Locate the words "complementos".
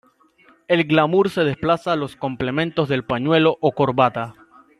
2.15-2.89